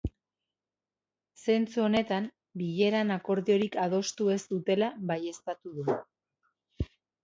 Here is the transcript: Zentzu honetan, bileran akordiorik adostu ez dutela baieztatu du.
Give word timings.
Zentzu 1.41 1.83
honetan, 1.89 2.31
bileran 2.63 3.15
akordiorik 3.19 3.81
adostu 3.87 4.35
ez 4.37 4.43
dutela 4.57 4.93
baieztatu 5.15 5.81
du. 5.81 6.03